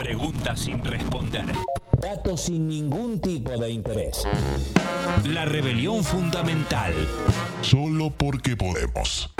[0.00, 1.44] Preguntas sin responder.
[2.00, 4.26] Datos sin ningún tipo de interés.
[5.26, 6.94] La rebelión fundamental.
[7.60, 9.30] Solo porque podemos.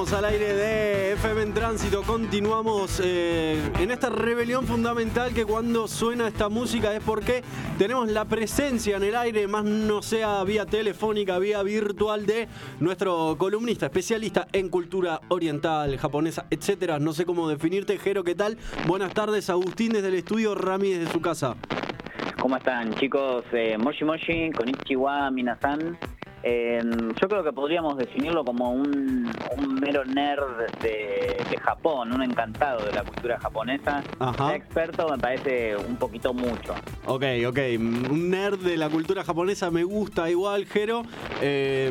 [0.00, 6.26] Al aire de FM en Tránsito, continuamos eh, en esta rebelión fundamental que cuando suena
[6.26, 7.44] esta música es porque
[7.76, 12.48] tenemos la presencia en el aire, más no sea vía telefónica, vía virtual de
[12.80, 16.98] nuestro columnista, especialista en cultura oriental, japonesa, etcétera.
[16.98, 18.56] No sé cómo definirte, Jero, ¿qué tal?
[18.86, 21.56] Buenas tardes, Agustín desde el estudio, Rami desde su casa.
[22.40, 23.44] ¿Cómo están chicos?
[23.52, 25.98] Eh, moshi Moshi, Konichiwa, Minasan.
[26.42, 26.80] Eh,
[27.20, 32.84] yo creo que podríamos definirlo como un, un mero nerd de, de Japón, un encantado
[32.84, 34.02] de la cultura japonesa.
[34.18, 34.54] Ajá.
[34.54, 36.74] Experto me parece un poquito mucho.
[37.06, 37.58] Ok, ok.
[37.78, 41.02] Un nerd de la cultura japonesa me gusta igual, Jero.
[41.42, 41.90] Eh,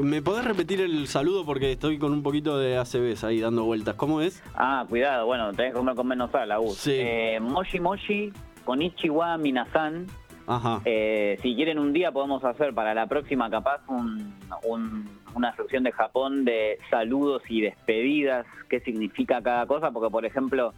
[0.00, 1.44] ¿Me podés repetir el saludo?
[1.44, 3.96] Porque estoy con un poquito de ACBs ahí dando vueltas.
[3.96, 4.42] ¿Cómo es?
[4.54, 6.76] Ah, cuidado, bueno, tenés que comer con menos sal, Agus.
[6.76, 6.94] Sí.
[6.94, 8.32] Eh, moshi Moshi,
[8.64, 10.06] Konichiwa, Minasan.
[10.48, 10.80] Ajá.
[10.84, 14.34] Eh, si quieren un día podemos hacer para la próxima capaz un-
[14.66, 20.24] un- una sección de Japón de saludos y despedidas, qué significa cada cosa, porque por
[20.24, 20.72] ejemplo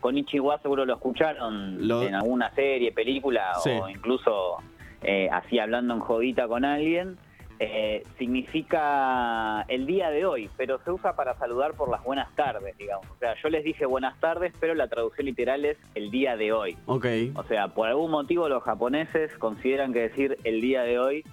[0.00, 3.70] con Ichiwa seguro lo escucharon Lo- en alguna serie, película Sí.
[3.70, 4.56] o incluso
[5.02, 7.16] eh, así hablando en jodita con alguien.
[7.62, 12.74] Eh, significa el día de hoy, pero se usa para saludar por las buenas tardes,
[12.78, 13.06] digamos.
[13.10, 16.54] O sea, yo les dije buenas tardes, pero la traducción literal es el día de
[16.54, 16.78] hoy.
[16.86, 17.04] Ok.
[17.34, 21.24] O sea, por algún motivo los japoneses consideran que decir el día de hoy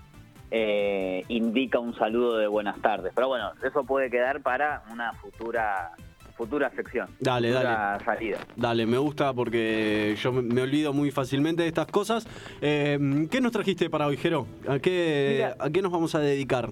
[0.51, 3.13] eh, indica un saludo de buenas tardes.
[3.15, 5.91] Pero bueno, eso puede quedar para una futura
[6.37, 7.07] futura sección.
[7.19, 8.37] Dale, futura salida.
[8.55, 12.27] Dale, me gusta porque yo me- olvido muy fácilmente de estas cosas.
[12.61, 14.47] Eh, ¿Qué nos trajiste para hoy, Jero?
[14.67, 15.55] ¿A qué, Mira.
[15.59, 16.69] ¿A qué nos vamos a dedicar?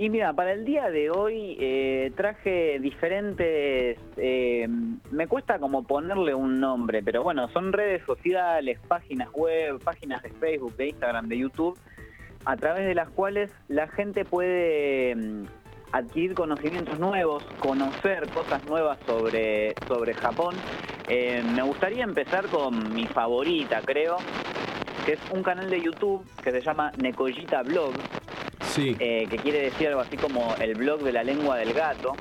[0.00, 4.68] Y mira, para el día de hoy eh, traje diferentes, eh,
[5.10, 10.30] me cuesta como ponerle un nombre, pero bueno, son redes sociales, páginas web, páginas de
[10.30, 11.76] Facebook, de Instagram, de YouTube,
[12.44, 15.16] a través de las cuales la gente puede
[15.92, 20.54] adquirir conocimientos nuevos, conocer cosas nuevas sobre, sobre Japón.
[21.08, 24.16] Eh, me gustaría empezar con mi favorita, creo,
[25.06, 27.92] que es un canal de YouTube que se llama Nekojita Blog
[28.60, 32.12] Sí, eh, que quiere decir algo así como el blog de la lengua del gato.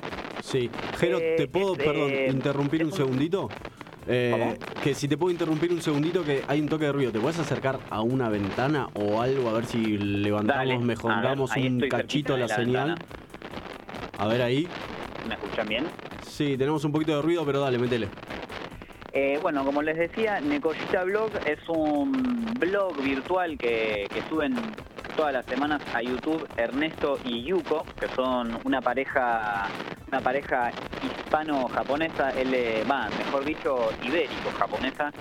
[0.41, 0.69] sí.
[0.97, 3.49] Jero, eh, ¿te puedo, es, perdón, interrumpir un un- segundito?
[4.09, 7.11] Eh, que si te puedo interrumpir un segundito, que hay un toque de ruido.
[7.11, 11.63] ¿Te puedes acercar a una ventana o algo a ver si levantamos, Dale, mejoramos ver,
[11.65, 12.87] un cachito la, la señal?
[12.91, 13.05] ventana.
[14.17, 14.67] A ver ahí.
[15.27, 15.85] ¿Me escuchan bien?
[16.25, 18.09] Sí, tenemos un poquito de ruido, pero dale, métele.
[19.13, 24.55] Eh, bueno, como les decía, Necollita Blog es un blog virtual que, que suben
[25.15, 29.67] todas las semanas a YouTube Ernesto y Yuko, que son una pareja
[30.07, 30.71] una pareja
[31.03, 35.11] hispano-japonesa, eh, va, mejor dicho, ibérico-japonesa.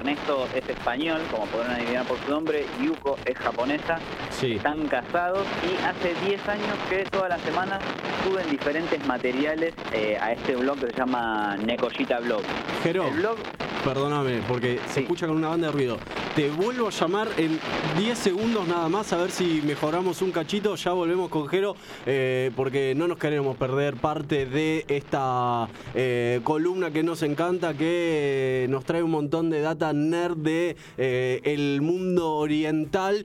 [0.00, 3.98] Ernesto es español, como podrán adivinar por su nombre, Yuko es japonesa.
[4.30, 4.54] Sí.
[4.54, 7.80] Están casados y hace 10 años que todas las semanas
[8.24, 12.40] suben diferentes materiales eh, a este blog que se llama Necollita Blog.
[12.82, 13.36] Jero, El blog
[13.84, 15.98] perdóname, porque se escucha con una banda de ruido.
[16.34, 17.58] Te vuelvo a llamar en
[17.98, 20.74] 10 segundos nada más a ver si mejoramos un cachito.
[20.76, 21.74] Ya volvemos con Jero,
[22.06, 28.66] eh, porque no nos queremos perder parte de esta eh, columna que nos encanta, que
[28.70, 33.24] nos trae un montón de data nerd de eh, el mundo oriental,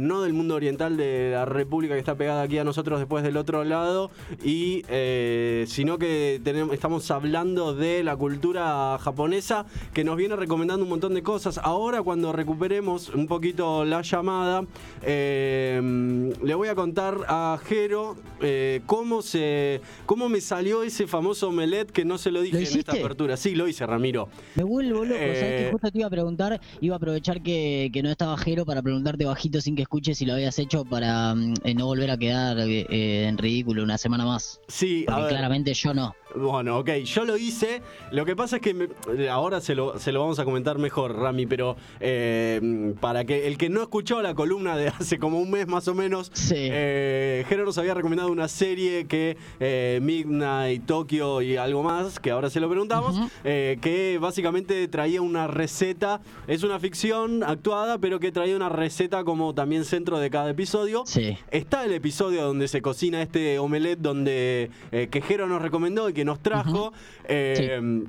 [0.00, 3.36] no del mundo oriental de la República que está pegada aquí a nosotros después del
[3.36, 4.10] otro lado,
[4.44, 4.82] y
[5.66, 11.14] sino que tenemos, estamos hablando de la cultura japonesa que nos viene recomendando un montón
[11.14, 11.56] de cosas.
[11.56, 14.66] Ahora cuando recuperemos un poquito la llamada,
[15.02, 15.80] eh,
[16.42, 21.92] le voy a contar a Jero eh, cómo se cómo me salió ese famoso omelette
[21.92, 23.38] que no se lo dije ¿Lo en esta apertura.
[23.38, 24.28] Sí, lo hice, Ramiro.
[24.54, 26.60] Me vuelvo loco, ¿sabes Eh, que justo te iba a preguntar?
[26.82, 30.26] Iba a aprovechar que, que no estaba Jero para preguntarte bajito sin que escuches si
[30.26, 34.26] lo habías hecho para mm, eh, no volver a quedar eh, en ridículo una semana
[34.26, 34.60] más.
[34.68, 35.30] Sí, a Porque ver.
[35.30, 36.14] claramente yo no.
[36.36, 37.82] Bueno, ok, yo lo hice.
[38.12, 41.16] Lo que pasa es que me- ahora se lo, se lo vamos a comentar mejor,
[41.16, 45.50] Rami, pero eh, para que el que no escuchó la columna de hace como un
[45.50, 46.54] mes más o menos, Sí.
[46.58, 52.30] eh, Jero nos había recomendado una serie que eh, Midnight, Tokio y algo más, que
[52.30, 58.20] ahora se lo preguntamos, eh, que básicamente traía una receta, es una ficción actuada, pero
[58.20, 61.04] que traía una receta como también centro de cada episodio.
[61.06, 61.36] Sí.
[61.50, 66.25] Está el episodio donde se cocina este omelette donde eh, Quejero nos recomendó y que
[66.26, 66.92] nos trajo.
[67.24, 68.04] Eh,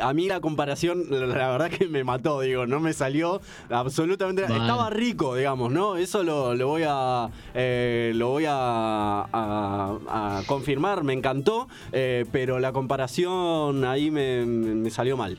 [0.00, 4.42] a mí la comparación, la verdad que me mató, digo, no me salió absolutamente.
[4.42, 4.54] Vale.
[4.56, 5.96] Estaba rico, digamos, ¿no?
[5.96, 8.54] Eso lo, lo voy a eh, lo voy a,
[9.32, 15.38] a- a confirmar, me encantó, eh, pero la comparación ahí me, me salió mal.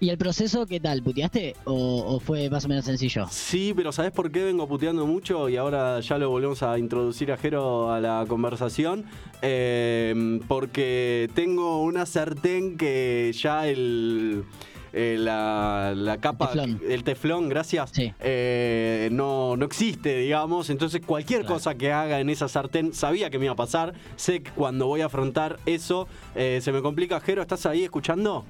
[0.00, 1.02] ¿Y el proceso qué tal?
[1.02, 3.26] ¿Puteaste o, fue más o menos sencillo?
[3.30, 5.48] Sí, pero ¿sabes por qué vengo puteando mucho?
[5.48, 9.04] Y ahora ya lo volvemos a introducir a Jero a la conversación.
[9.42, 14.44] Eh, porque tengo una sartén que ya el.
[14.92, 16.80] Eh, la, la capa, teflón.
[16.88, 18.12] el teflón, gracias, Sí.
[18.20, 20.70] eh, no, no existe, digamos.
[20.70, 21.54] Entonces, cualquier Claro.
[21.54, 23.94] cosa que haga en esa sartén, sabía que me iba a pasar.
[24.16, 27.20] Sé que cuando voy a afrontar eso, eh, se me complica.
[27.20, 28.44] Jero, ¿estás ahí escuchando?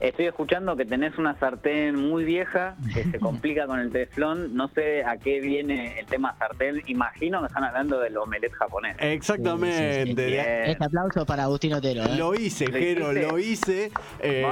[0.00, 4.54] Estoy escuchando que tenés una sartén muy vieja que se complica con el teflón.
[4.54, 6.82] No sé a qué viene el tema sartén.
[6.86, 8.96] Imagino que están hablando del omelette japonés.
[9.00, 10.70] Exactamente.
[10.70, 12.04] Este aplauso para Agustín Otero.
[12.04, 12.16] ¿eh?
[12.16, 13.90] Lo hice, ¿Lo Jero, lo hice.
[14.20, 14.44] Eh,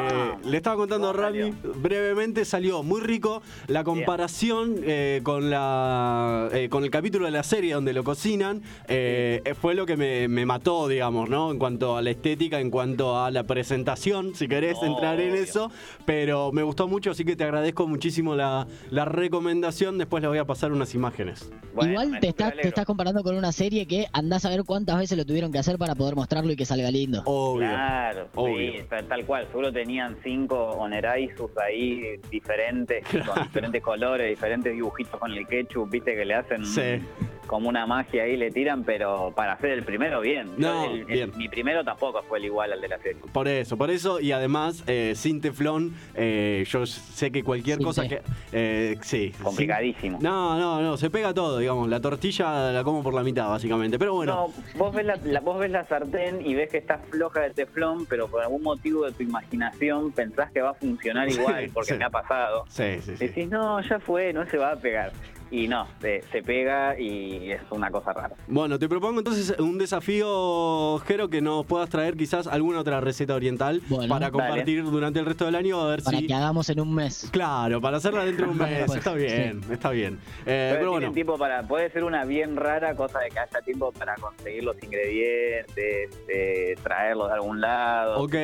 [0.44, 1.54] le estaba contando a ¿Cómo Rami, salió?
[1.76, 3.42] brevemente salió muy rico.
[3.66, 8.62] La comparación eh, con la eh, con el capítulo de la serie donde lo cocinan
[8.88, 11.50] eh, fue lo que me, me mató, digamos, ¿no?
[11.50, 15.42] En cuanto a la estética, en cuanto a la presentación, si querés entrar en Obvio.
[15.42, 15.70] eso.
[16.04, 19.98] Pero me gustó mucho, así que te agradezco muchísimo la, la recomendación.
[19.98, 21.50] Después le voy a pasar unas imágenes.
[21.75, 22.69] Bueno, Igual te estás, te alegro.
[22.69, 25.76] estás comparando con una serie que andás a ver cuántas veces lo tuvieron que hacer
[25.78, 27.22] para poder mostrarlo y que salga lindo.
[27.25, 27.69] Obvio.
[27.69, 28.72] Claro, Obvio.
[28.72, 29.46] sí, tal, cual.
[29.48, 30.76] Seguro tenían cinco
[31.14, 36.64] oneraisus ahí diferentes, con diferentes colores, diferentes dibujitos con el ketchup, viste que le hacen
[36.64, 37.00] Sí.
[37.46, 40.46] Como una magia ahí, le tiran, pero para hacer el primero bien.
[40.58, 41.32] Yo No, el- el- bien.
[41.37, 43.20] mi primero tampoco fue el igual al de la serie.
[43.32, 48.02] Por eso, por eso, y además, eh, sin teflón, eh, yo sé que cualquier cosa
[48.02, 48.08] té.
[48.08, 48.23] que.
[48.52, 49.32] eh, sí.
[49.43, 50.19] Complicadísimo.
[50.19, 51.88] sin- no, no, no, se pega todo, digamos.
[51.88, 53.99] La tortilla la como por la mitad, básicamente.
[53.99, 54.35] Pero bueno.
[54.35, 57.50] No, vos ves la, la- vos ves la sartén y ves que está floja de
[57.50, 61.70] teflón, pero por algún motivo de tu imaginación pensás que va a funcionar Sí, igual,
[61.73, 61.99] porque sí.
[61.99, 62.64] me ha pasado.
[62.69, 63.26] Sí, sí, sí.
[63.26, 65.12] Decís, no, ya fue, no se va a pegar.
[65.55, 68.35] Y no, se, se pega y es una cosa rara.
[68.49, 73.37] Bueno, te propongo entonces un desafío, Jero, que nos puedas traer quizás alguna otra receta
[73.37, 74.09] oriental Bueno.
[74.12, 74.33] para Dale.
[74.33, 76.27] compartir durante el resto del año, a ver Para si.
[76.27, 77.29] que hagamos en un mes.
[77.31, 78.83] Claro, para hacerla dentro de un mes.
[78.87, 80.19] Pues, está bien, está bien.
[80.45, 81.39] Eh, Pero pero bueno.
[81.39, 86.11] para, puede ser una bien rara, cosa de que haya tiempo para conseguir los ingredientes,
[86.29, 88.35] eh, traerlos de algún lado, Ok,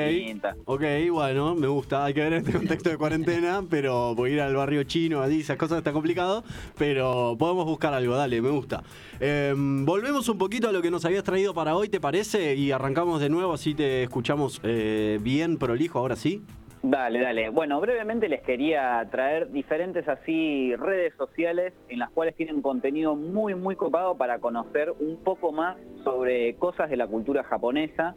[0.65, 2.05] ok, bueno, me gusta.
[2.05, 5.23] Hay que ver en este contexto de cuarentena, pero voy a ir al barrio chino,
[5.23, 6.45] allí, esas cosas está complicado,
[6.79, 7.00] pero
[7.39, 8.83] podemos buscar algo, dale, me gusta.
[9.21, 12.55] Eh, volvemos un poquito a lo que nos habías traído para hoy, ¿te parece?
[12.55, 16.43] Y arrancamos de nuevo, así te escuchamos eh, bien, prolijo, ahora sí.
[16.83, 17.51] Dale, dale.
[17.51, 23.55] Bueno, brevemente les quería traer diferentes así redes sociales en las cuales tienen contenido muy,
[23.55, 28.15] muy copado para conocer un poco más sobre cosas de la cultura japonesa.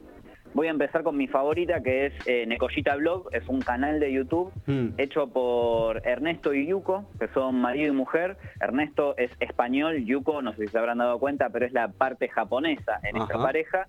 [0.53, 2.47] Voy a empezar con mi favorita que es eh,
[2.97, 7.91] Blog, es un canal de YouTube Mm, hecho por Ernesto y Yuko, que son marido
[7.91, 8.37] y mujer.
[8.59, 12.29] Ernesto es español, Yuko, no sé si se habrán dado cuenta, pero es la parte
[12.29, 13.87] japonesa en esta pareja.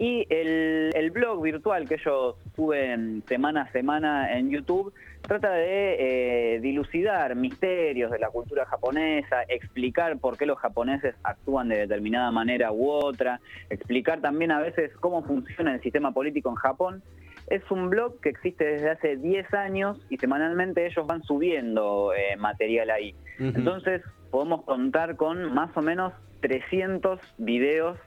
[0.00, 6.54] Y el, el blog virtual que ellos suben semana a semana en YouTube trata de
[6.54, 12.30] eh, dilucidar misterios de la cultura japonesa, explicar por qué los japoneses actúan de determinada
[12.30, 17.02] manera u otra, explicar también a veces cómo funciona el sistema político en Japón.
[17.48, 22.38] Es un blog que existe desde hace 10 años y semanalmente ellos van subiendo eh,
[22.38, 23.14] material ahí.
[23.38, 27.98] Entonces podemos contar con más o menos 300 videos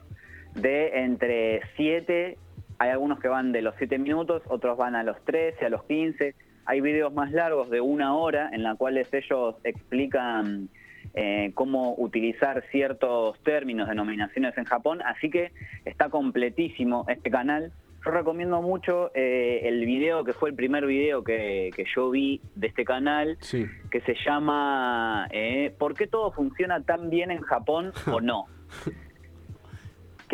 [0.55, 2.37] de entre 7,
[2.79, 5.83] hay algunos que van de los 7 minutos, otros van a los 13, a los
[5.85, 10.69] 15, hay videos más largos de una hora en los cuales ellos explican
[11.13, 15.51] eh, cómo utilizar ciertos términos, denominaciones en Japón, así que
[15.85, 17.71] está completísimo este canal.
[18.05, 22.41] Yo recomiendo mucho eh, el video que fue el primer video que, que yo vi
[22.55, 23.65] de este canal, Sí.
[23.91, 28.45] que se llama eh, ¿Por qué todo funciona tan bien en Japón o no?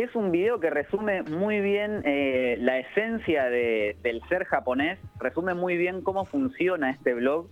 [0.03, 5.53] es un video que resume muy bien eh, la esencia de- del ser japonés, resume
[5.53, 7.47] muy bien cómo funciona este blog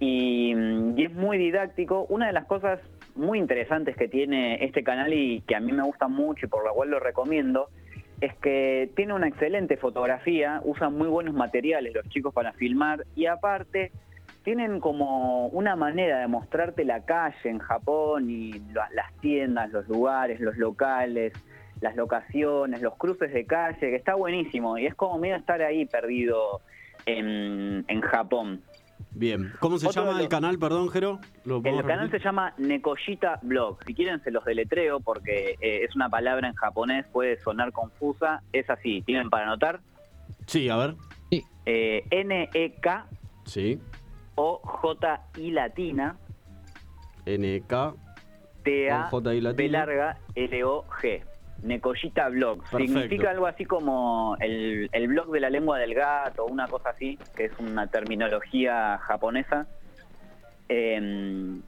[0.00, 2.06] y, mm, y es muy didáctico.
[2.08, 2.80] Una de las cosas
[3.14, 6.64] muy interesantes que tiene este canal y que a mí me gusta mucho y por
[6.64, 7.68] lo cual lo recomiendo,
[8.20, 13.26] es que tiene una excelente fotografía, usan muy buenos materiales los chicos para filmar y
[13.26, 13.92] aparte
[14.42, 19.86] tienen como una manera de mostrarte la calle en Japón y la- las tiendas, los
[19.88, 21.32] lugares, los locales,
[21.86, 25.86] las locaciones, los cruces de calle, que está buenísimo y es como medio estar ahí
[25.86, 26.60] perdido
[27.06, 28.62] en, en Japón.
[29.10, 29.52] Bien.
[29.60, 31.20] ¿Cómo se Otro llama el canal, perdón, Jero?
[31.44, 33.78] ¿Lo El canal se llama Nekoshita Blog.
[33.86, 38.42] Si quieren se los deletreo porque eh, es una palabra en japonés, puede sonar confusa.
[38.52, 39.80] Es así, ¿tienen para anotar?
[40.46, 40.94] Sí, a ver.
[41.30, 41.42] Sí.
[41.66, 43.06] eh, N-E-K
[43.44, 43.78] Sí.
[44.34, 46.16] o J-I latina
[47.26, 47.72] NK.
[48.64, 49.56] T-A O J-I latina.
[49.56, 51.22] B larga L-O-G.
[51.62, 52.58] Nekoshita Blog.
[52.60, 52.78] Perfecto.
[52.86, 57.18] Significa algo así como el, el blog de la lengua del gato, una cosa así,
[57.34, 59.66] que es una terminología japonesa.
[60.68, 61.58] Eh,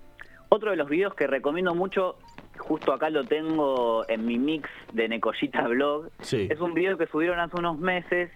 [0.49, 2.17] otro de los videos que recomiendo mucho,
[2.59, 6.49] justo acá lo tengo en mi mix de Nekoshita Blog, Sí.
[6.51, 8.31] es un video que subieron hace unos meses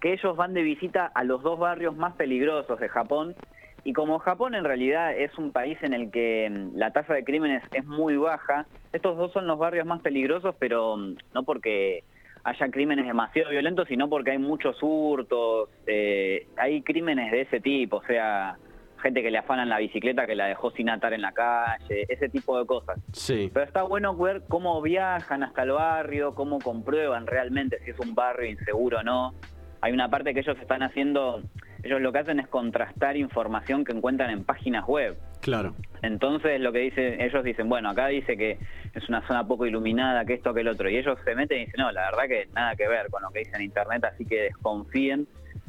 [0.00, 3.34] que ellos van de visita a los dos barrios más peligrosos de Japón.
[3.84, 7.24] Y como Japón en realidad es un país en el que mm, la tasa de
[7.24, 12.04] crímenes es muy baja, estos dos son los barrios más peligrosos, pero mm, no porque
[12.44, 17.96] haya crímenes demasiado violentos, sino porque hay muchos hurtos, eh, hay crímenes de ese tipo,
[17.96, 18.56] o sea,
[19.00, 22.28] gente que le afanan la bicicleta que la dejó sin atar en la calle, ese
[22.28, 22.98] tipo de cosas.
[23.12, 23.50] Sí.
[23.52, 28.14] Pero está bueno ver cómo viajan hasta el barrio, cómo comprueban realmente si es un
[28.14, 29.34] barrio inseguro o no.
[29.80, 31.42] Hay una parte que ellos están haciendo,
[31.82, 35.16] ellos lo que hacen es contrastar información que encuentran en páginas web.
[35.40, 35.74] Claro.
[36.02, 38.58] Entonces lo que dicen, ellos dicen, bueno, acá dice que
[38.94, 40.88] es una zona poco iluminada, que esto, que el otro.
[40.88, 43.30] Y ellos se meten y dicen, no, la verdad que nada que ver con lo
[43.30, 45.26] que dice en internet, así que desconfíen.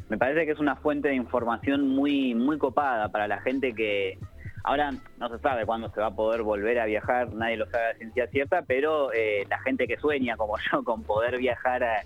[0.10, 4.18] Me parece que es una fuente de información muy, muy copada para la gente que
[4.63, 7.91] ahora no se sabe cuándo se va a poder volver a viajar, nadie lo sabe
[7.91, 12.01] a ciencia cierta, pero eh, la gente que sueña como yo con poder viajar a,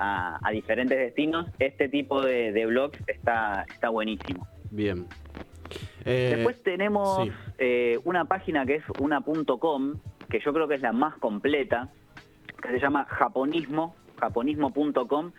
[0.00, 4.46] a- a diferentes destinos, este tipo de, de blogs está, está buenísimo.
[4.70, 5.06] Bien.
[6.04, 7.32] Eh, Después tenemos sí.
[7.58, 9.94] eh, una página que es una.com,
[10.30, 11.88] que yo creo que es la más completa,
[12.62, 15.32] que se llama japonismo, japonismo.com,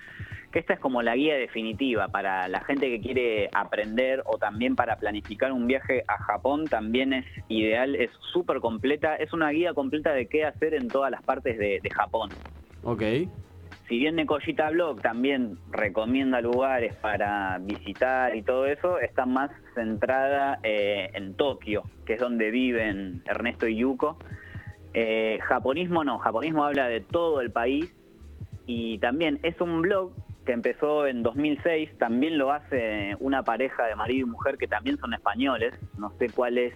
[0.52, 4.76] que esta es como la guía definitiva para la gente que quiere aprender o también
[4.76, 9.74] para planificar un viaje a Japón, también es ideal, es súper completa, es una guía
[9.74, 12.30] completa de qué hacer en todas las partes de, de Japón.
[12.84, 13.02] Ok.
[13.92, 20.60] Si bien Nekoshita Blog también recomienda lugares para visitar y todo eso, está más centrada
[20.64, 24.18] eh, en Tokio, que es donde viven Ernesto y Yuko.
[24.94, 27.94] Eh, japonismo no, japonismo habla de todo el país
[28.66, 30.14] y también es un blog
[30.46, 34.98] que empezó en 2006, también lo hace una pareja de marido y mujer que también
[35.00, 36.74] son españoles, no sé cuál es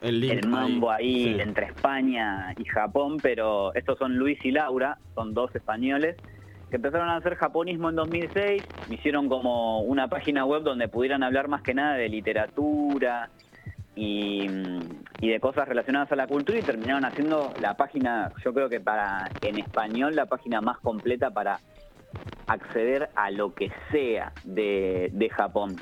[0.00, 1.40] El el mambo ahí, Sí.
[1.40, 6.16] entre España y Japón, pero estos son Luis y Laura, son dos españoles,
[6.70, 11.48] que empezaron a hacer japonismo en 2006, hicieron como una página web donde pudieran hablar
[11.48, 13.30] más que nada de literatura
[13.94, 14.46] y,
[15.20, 19.30] de cosas relacionadas a la cultura y terminaron haciendo la página, yo creo que para
[19.42, 21.58] en español, la página más completa para
[22.46, 25.76] acceder a lo que sea de Japón.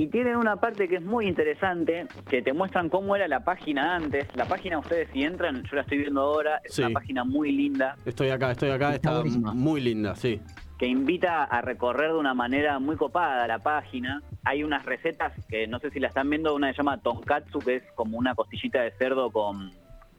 [0.00, 3.96] Y tienen una parte que es muy interesante, que te muestran cómo era la página
[3.96, 4.28] antes.
[4.36, 6.82] La página, ustedes si entran, yo la estoy viendo ahora, es Sí.
[6.82, 8.94] una página muy linda, Estoy acá, estoy acá.
[8.94, 10.40] Está muy linda, sí.
[10.78, 14.22] que invita a recorrer de una manera muy copada la página.
[14.44, 17.74] Hay unas recetas que no sé si la están viendo, una se llama tonkatsu, que
[17.76, 19.72] es como una costillita de cerdo con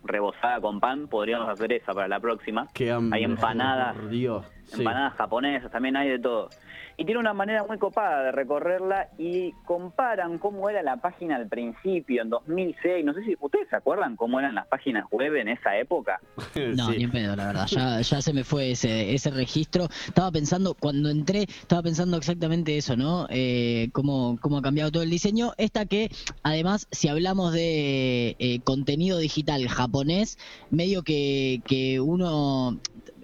[0.03, 1.07] rebozada con pan.
[1.07, 2.67] Podríamos hacer esa para la próxima.
[2.73, 3.17] Qué hambre.
[3.17, 3.95] Hay empanadas.
[3.95, 4.45] Por Dios.
[4.69, 4.79] Sí.
[4.79, 6.49] empanadas japonesas, también hay de todo.
[6.97, 11.47] Y tiene una manera muy copada de recorrerla y comparan cómo era la página al
[11.47, 13.05] principio, en 2006.
[13.05, 16.19] No sé si ustedes se acuerdan cómo eran las páginas web en esa época.
[16.75, 16.97] No, Sí.
[16.97, 17.67] ni en pedo, la verdad.
[17.67, 19.85] Ya, ya se me fue ese, ese registro.
[20.07, 23.27] Estaba pensando, cuando entré, estaba pensando exactamente eso, ¿no?
[23.29, 25.53] Eh, cómo, cómo ha cambiado todo el diseño.
[25.57, 26.09] Esta que,
[26.43, 30.37] además, si hablamos de eh, contenido digital japonés,
[30.69, 32.77] medio que, que uno.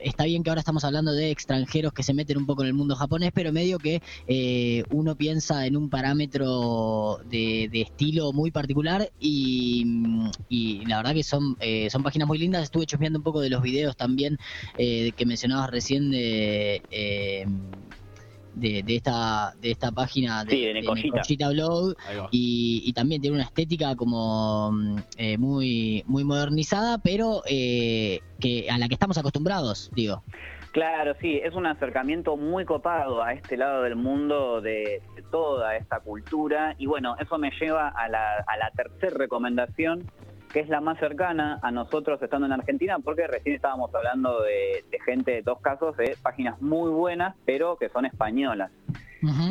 [0.05, 2.73] Está bien que ahora estamos hablando de extranjeros que se meten un poco en el
[2.75, 9.09] mundo japonés, pero medio que eh, uno piensa en un parámetro de, estilo muy particular
[9.17, 9.83] y,
[10.47, 12.61] y la verdad que son, eh, son páginas muy lindas.
[12.61, 14.37] Estuve chusmeando un poco de los videos también
[14.77, 17.47] eh, que mencionabas recién de, eh,
[18.55, 20.51] de, de esta, de esta página de,
[21.23, 21.95] Sí, de Blog
[22.31, 28.77] y también tiene una estética como mm, eh, muy, muy modernizada, pero eh, que a
[28.77, 30.23] la que estamos acostumbrados, digo.
[30.71, 35.77] Claro, sí, es un acercamiento muy copado a este lado del mundo de, de toda
[35.77, 36.75] esta cultura.
[36.77, 40.03] Y bueno, eso me lleva a la, a la tercera recomendación,
[40.55, 44.85] que es la más cercana a nosotros estando en Argentina, porque recién estábamos hablando de,
[44.89, 48.71] de gente, dos casos de páginas muy buenas, pero que son españolas.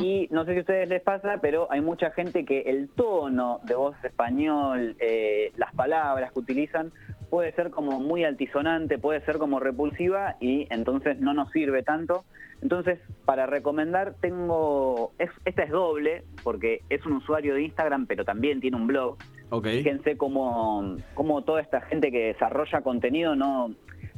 [0.02, 3.60] Y no sé si a ustedes les pasa, pero hay mucha gente que el tono
[3.64, 6.90] de voz español, eh, las palabras que utilizan,
[7.28, 12.24] puede ser como muy altisonante, puede ser como repulsiva y entonces no nos sirve tanto.
[12.62, 15.12] Entonces, para recomendar, tengo.
[15.18, 19.18] es- esta es doble, porque es un usuario de Instagram, pero también tiene un blog.
[19.54, 19.66] Ok.
[19.68, 23.72] Fíjense cómo, cómo toda esta gente que desarrolla contenido no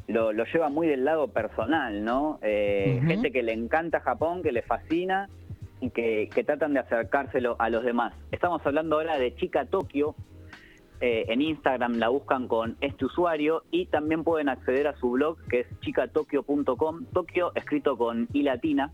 [0.08, 2.38] lo, lo lleva muy del lado personal, ¿no?
[2.40, 3.02] Eh.
[3.06, 5.28] Gente que le encanta Japón, que le fascina
[5.80, 8.14] y que, que tratan de acercárselo a los demás.
[8.32, 10.14] Estamos hablando ahora de Chica Tokio.
[11.02, 15.36] eh, en Instagram la buscan con este usuario y también pueden acceder a su blog
[15.50, 18.90] que es chicatokio.com, Tokio escrito con I latina,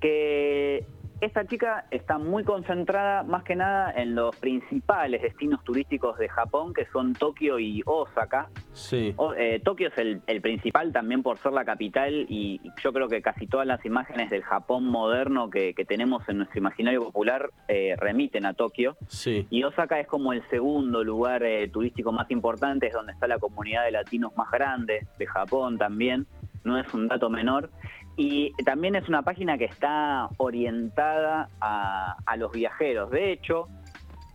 [0.00, 0.86] que
[1.24, 6.74] esta chica está muy concentrada más que nada en los principales destinos turísticos de Japón,
[6.74, 8.48] que son Tokio y Osaka.
[8.72, 9.14] Sí.
[9.16, 13.08] O- eh, Tokio es el, el principal también por ser la capital y yo creo
[13.08, 17.50] que casi todas las imágenes del Japón moderno que, que tenemos en nuestro imaginario popular
[17.68, 18.96] eh, remiten a Tokio.
[19.08, 19.46] Sí.
[19.50, 23.38] Y Osaka es como el segundo lugar eh, turístico más importante, es donde está la
[23.38, 26.26] comunidad de latinos más grande de Japón también,
[26.64, 27.70] no es un dato menor.
[28.16, 33.10] Y también es una página que está orientada a, a los viajeros.
[33.10, 33.68] De hecho,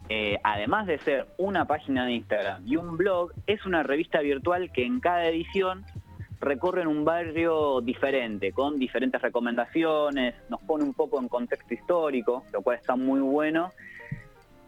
[0.10, 4.72] eh, además de ser una página de Instagram y un blog, es una revista virtual
[4.72, 5.86] que en cada edición
[6.42, 12.62] recorren un barrio diferente, con diferentes recomendaciones, nos pone un poco en contexto histórico, lo
[12.62, 13.72] cual está muy bueno.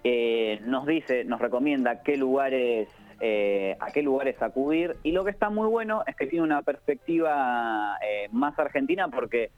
[0.03, 2.89] Eh, nos dice, nos recomienda qué lugares,
[3.21, 6.63] eh, a qué lugares acudir, y lo que está muy bueno es que tiene una
[6.63, 9.51] perspectiva eh, más argentina porque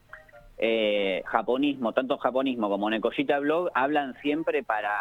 [0.58, 4.91] eh, japonismo, tanto japonismo como Nekoshita Blog hablan siempre para,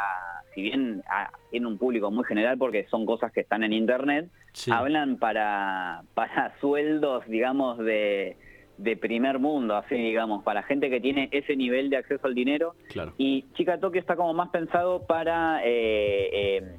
[0.55, 4.29] si bien ah, tiene un público muy general porque son cosas que están en internet,
[4.55, 4.71] Sí.
[4.71, 8.37] hablan para, para sueldos, digamos, de,
[8.79, 12.75] de primer mundo, así digamos, para gente que tiene ese nivel de acceso al dinero.
[12.89, 13.13] Claro.
[13.17, 16.77] Y Chica Tokio está como más pensado para, eh, eh,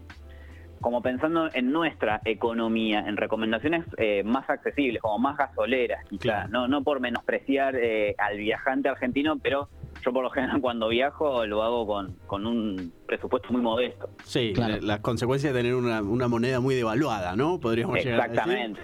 [0.83, 6.21] como pensando en nuestra economía, en recomendaciones eh, más accesibles, como más gasoleras, quizá.
[6.21, 6.49] Claro.
[6.49, 9.69] No, no por menospreciar eh, al viajante argentino, pero
[10.05, 14.09] yo por lo general cuando viajo lo hago con, con un presupuesto muy modesto.
[14.25, 14.75] Sí, Claro.
[14.75, 17.59] la- las consecuencias de tener una, una moneda muy devaluada, ¿no?
[17.59, 18.77] Podríamos llegar a decir.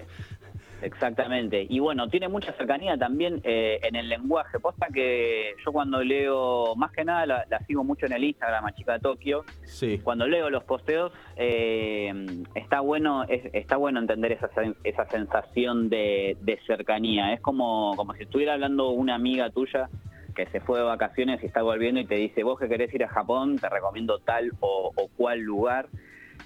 [0.82, 1.66] Exactamente.
[1.68, 4.58] Y bueno, tiene mucha cercanía también eh, en el lenguaje.
[4.60, 8.66] Posta que yo cuando leo, más que nada la, la sigo mucho en el Instagram,
[8.66, 9.44] a Chica Tokio.
[9.64, 9.98] Sí.
[10.02, 12.12] Cuando leo los posteos, eh,
[12.54, 14.50] está bueno es- está bueno entender esa,
[14.84, 17.32] esa sensación de, de cercanía.
[17.32, 19.88] Es como, como si estuviera hablando una amiga tuya
[20.34, 23.02] que se fue de vacaciones y está volviendo y te dice, vos que querés ir
[23.04, 25.88] a Japón, te recomiendo tal o, o cual lugar.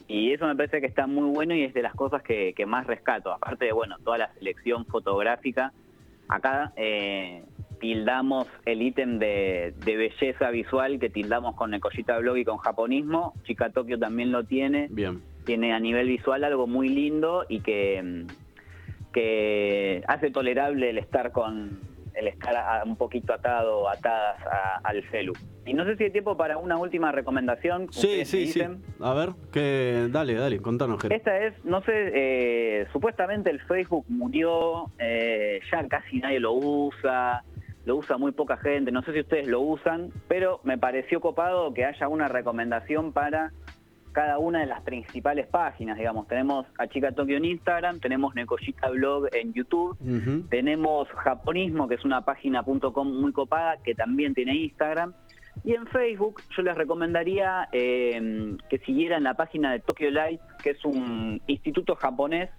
[0.08, 2.66] Y eso me parece que está muy bueno y es de las cosas que, que
[2.66, 3.32] más rescato.
[3.32, 5.72] Aparte de, bueno, toda la selección fotográfica.
[6.28, 7.44] Acá eh,
[7.80, 13.34] tildamos el ítem de, de belleza visual que tildamos con Nekoshita Blog y con japonismo.
[13.44, 14.88] Chica Tokio también lo tiene.
[14.90, 15.22] Bien.
[15.44, 21.32] Tiene a nivel visual algo muy lindo y que, mm, que hace tolerable el estar
[21.32, 25.32] con el estar a- un poquito atado, atadas a- al celu.
[25.66, 27.88] Y no sé si hay tiempo para una última recomendación.
[27.90, 28.62] Sí, sí, sí.
[29.00, 31.14] A ver, que dale, dale, contanos, Jero.
[31.14, 37.42] Esta es, no sé, eh, supuestamente el Facebook murió, eh, ya casi nadie lo usa,
[37.86, 41.72] lo usa muy poca gente, no sé si ustedes lo usan, pero me pareció copado
[41.74, 43.52] que haya una recomendación para
[44.14, 46.26] cada una de las principales páginas, digamos.
[46.28, 49.98] Tenemos a Chica Tokio en Instagram, tenemos Nekoshita Blog en YouTube,
[50.48, 55.12] tenemos Japonismo, que es una página.com muy copada, que también tiene Instagram.
[55.64, 60.70] Y en Facebook yo les recomendaría eh, que siguieran la página de Tokyo Light, que
[60.70, 62.50] es un instituto japonés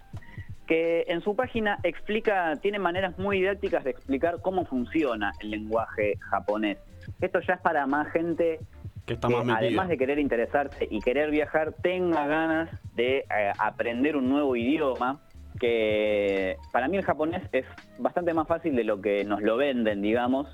[0.66, 6.18] que en su página explica, tiene maneras muy didácticas de explicar cómo funciona el lenguaje
[6.18, 6.78] japonés.
[7.20, 8.58] Esto ya es para más gente
[9.06, 14.16] Que está más además de querer interesarse y querer viajar, tenga ganas de eh, aprender
[14.16, 15.20] un nuevo idioma,
[15.60, 17.64] que para mí el japonés es
[17.98, 20.48] bastante más fácil de lo que nos lo venden, digamos.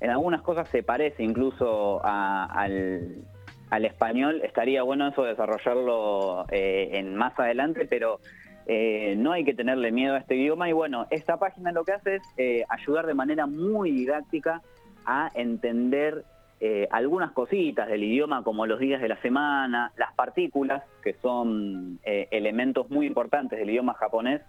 [0.00, 3.22] En algunas cosas se parece incluso a- al,
[3.70, 4.40] al español.
[4.44, 8.18] Estaría bueno eso desarrollarlo eh, en más adelante, pero
[8.66, 10.68] eh, no hay que tenerle miedo a este idioma.
[10.68, 14.60] Y bueno, esta página lo que hace es ayudar de manera muy didáctica
[15.06, 16.24] a entender
[16.60, 21.98] eh, algunas cositas del idioma, como los días de la semana, las partículas, que son
[22.04, 24.42] eh, elementos muy importantes del idioma japonés,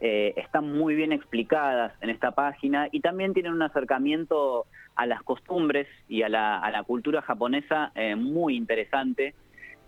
[0.00, 5.22] eh, están muy bien explicadas en esta página y también tienen un acercamiento a las
[5.22, 9.34] costumbres y a la, a la cultura japonesa eh, muy interesante.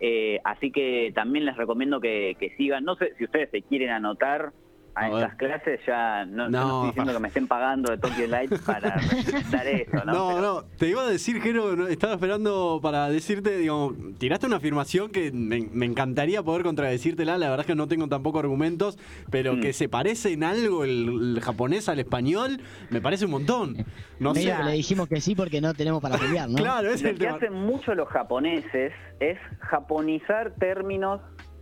[0.01, 2.85] Eh, así que también les recomiendo que, que sigan.
[2.85, 4.53] No sé si ustedes se quieren anotar
[5.01, 7.99] a, estas clases, ya no, yo no No, estoy diciendo que me estén pagando de
[7.99, 10.13] Tokyo Light para presentar eso, ¿no?
[10.13, 14.47] No, Pero- no, te iba a decir, Jero, no, estaba esperando para decirte, digo, tiraste
[14.47, 18.39] una afirmación que me, me encantaría poder contradecírtela, la verdad es que no tengo tampoco
[18.39, 18.99] argumentos,
[19.31, 19.61] pero Mm.
[19.61, 23.77] que se parece en algo el, el japonés al español, me parece un montón.
[24.19, 24.45] No sé.
[24.57, 26.57] Que le dijimos que sí porque no tenemos para pelear, ¿no?
[26.63, 27.37] Claro, es Lo el que tema.
[27.37, 31.21] hacen mucho los japoneses es japonizar términos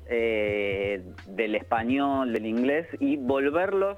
[0.09, 3.97] eh, del español, del inglés y volverlos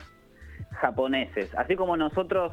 [0.72, 1.54] japoneses.
[1.56, 2.52] Así como nosotros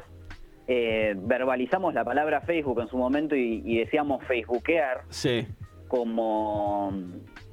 [0.68, 5.46] eh, verbalizamos la palabra Facebook en su momento y, y decíamos facebookear Sí.
[5.88, 6.92] como,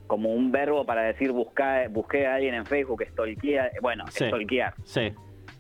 [0.08, 4.26] como un verbo para decir buscar, busqué a alguien en Facebook, stalkear, bueno, Sí.
[4.26, 4.74] stalkear.
[4.84, 5.14] Sí.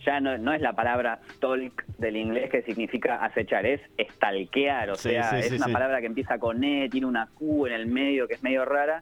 [0.06, 3.80] Ya no, no es la palabra stalk del inglés que significa acechar, es
[4.16, 7.88] stalkear, o sea, es una palabra que empieza con E, tiene una Q en el
[7.88, 9.02] medio que es medio rara.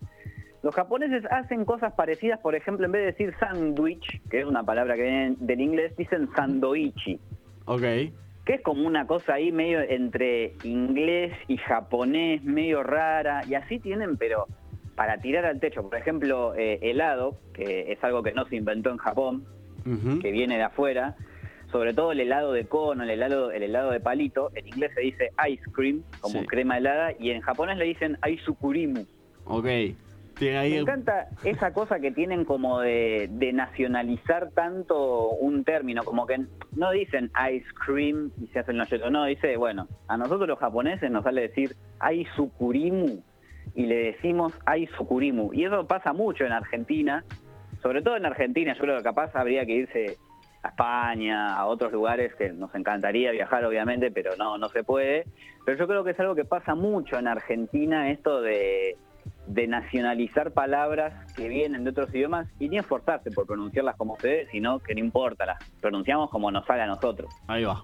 [0.63, 4.63] Los japoneses hacen cosas parecidas, por ejemplo, en vez de decir sandwich, que es una
[4.63, 7.19] palabra que viene del inglés, dicen sandoichi,
[7.65, 7.81] Ok.
[7.81, 13.79] que es como una cosa ahí medio entre inglés y japonés, medio rara, y así
[13.79, 14.47] tienen, pero
[14.95, 18.91] para tirar al techo, por ejemplo, eh, helado, que es algo que no se inventó
[18.91, 19.45] en Japón,
[20.21, 21.15] que viene de afuera,
[21.71, 25.01] sobre todo el helado de cono, el helado, el helado de palito, en inglés se
[25.01, 26.45] dice ice cream, como Sí.
[26.45, 29.05] crema helada, y en japonés le dicen aizukurimu.
[29.45, 29.65] Ok.
[30.41, 36.39] Me encanta esa cosa que tienen como de, de nacionalizar tanto un término, como que
[36.75, 40.57] no dicen ice cream y se hacen los yetos, no, dice, bueno, a nosotros los
[40.57, 43.21] japoneses nos sale decir aizukurimu
[43.75, 45.53] y le decimos aizukurimu.
[45.53, 47.23] Y eso pasa mucho en Argentina,
[47.83, 50.17] sobre todo en Argentina, yo creo que capaz habría que irse
[50.63, 55.25] a España, a otros lugares que nos encantaría viajar obviamente, pero no, no se puede.
[55.65, 58.97] Pero yo creo que es algo que pasa mucho en Argentina, esto de,
[59.47, 64.47] de nacionalizar palabras que vienen de otros idiomas y ni esforzarse por pronunciarlas como ustedes,
[64.51, 67.33] sino que no importa, las pronunciamos como nos sale a nosotros.
[67.47, 67.83] Ahí va.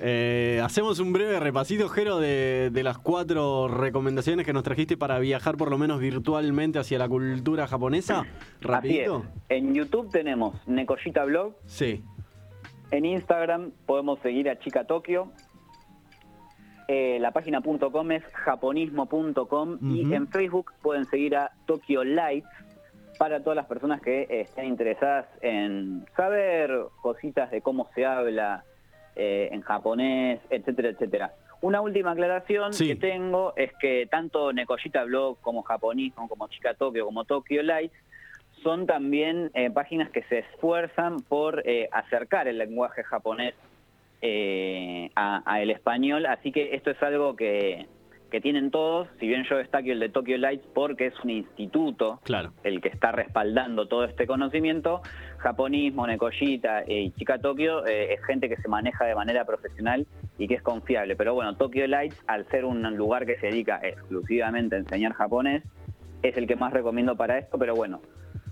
[0.00, 5.18] Eh, hacemos un breve repasito, Jero, de, de las cuatro recomendaciones que nos trajiste para
[5.18, 8.24] viajar por lo menos virtualmente hacia la cultura japonesa.
[8.60, 9.24] Rapidito.
[9.48, 12.02] En YouTube tenemos Nekoshita Blog, Sí.
[12.90, 15.32] En Instagram podemos seguir a Chica Tokio.
[16.94, 20.12] Eh, la página .com es japonismo.com y Ujú.
[20.14, 22.46] en Facebook pueden seguir a Tokyo Lights
[23.18, 28.64] para todas las personas que eh, estén interesadas en saber cositas de cómo se habla
[29.16, 31.32] eh, en japonés, etcétera, etcétera.
[31.62, 32.88] Una última aclaración Sí.
[32.88, 37.96] que tengo es que tanto Nekoshita Blog como Japonismo, como Chica Tokio, como Tokyo Lights
[38.62, 43.54] son también eh, páginas que se esfuerzan por eh, acercar el lenguaje japonés
[44.22, 47.86] eh, a, a el español, así que esto es algo que,
[48.30, 52.18] que tienen todos, si bien yo destaco el de Tokyo Lights porque es un instituto
[52.24, 52.52] Claro.
[52.64, 55.02] el que está respaldando todo este conocimiento,
[55.36, 60.06] japonismo, Nekoshita eh, y Chica Tokio eh, es gente que se maneja de manera profesional
[60.38, 63.80] y que es confiable, pero bueno, Tokyo Lights al ser un lugar que se dedica
[63.82, 65.62] exclusivamente a enseñar japonés,
[66.22, 68.00] es el que más recomiendo para esto, pero bueno,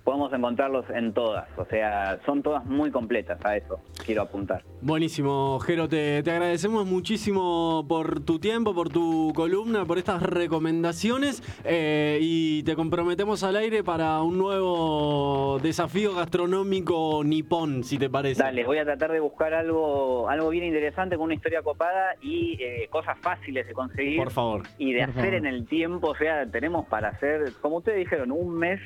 [0.04, 4.62] podemos encontrarlos en todas, o sea, son todas muy completas a eso, quiero apuntar.
[4.80, 11.42] Buenísimo, Jero, te, te agradecemos muchísimo por tu tiempo, por tu columna, por estas recomendaciones
[11.64, 18.42] eh, y te comprometemos al aire para un nuevo desafío gastronómico nipón, si te parece.
[18.42, 22.56] Dale, voy a tratar de buscar algo, algo bien interesante con una historia copada y
[22.62, 24.16] eh, cosas fáciles de conseguir.
[24.18, 24.62] Por favor.
[24.78, 25.34] y de Por hacer favor.
[25.34, 28.80] en el tiempo, o sea, tenemos para hacer, como ustedes dijeron, un mes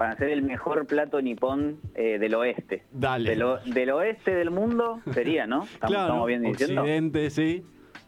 [0.00, 2.84] para hacer el mejor plato nipón eh, del oeste.
[2.90, 3.28] Dale.
[3.28, 5.64] Del, o- del oeste del mundo sería, ¿no?
[5.74, 6.80] Estamos, claro, estamos bien diciendo.
[6.80, 7.66] Occidente, sí.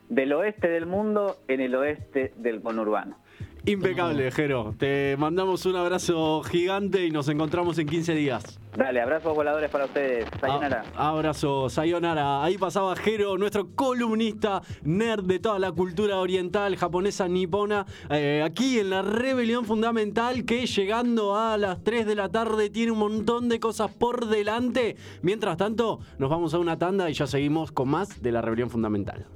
[0.09, 3.19] Del oeste del mundo en el oeste del conurbano.
[3.65, 4.75] Impecable, Jero.
[4.77, 8.59] Te mandamos un abrazo gigante y nos encontramos en 15 días.
[8.77, 10.27] Dale, abrazos voladores para ustedes.
[10.41, 10.83] Sayonara.
[10.97, 12.43] A- abrazo, Sayonara.
[12.43, 18.81] Ahí pasaba Jero, nuestro columnista nerd de toda la cultura oriental, japonesa, nipona, eh, aquí
[18.81, 23.49] en la Rebelión Fundamental, que llegando a las 3 de la tarde tiene un montón
[23.49, 24.97] de cosas por delante.
[25.21, 28.71] Mientras tanto, nos vamos a una tanda y ya seguimos con más de la Rebelión
[28.71, 29.27] Fundamental.